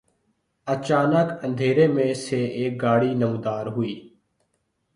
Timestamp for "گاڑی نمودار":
2.81-3.65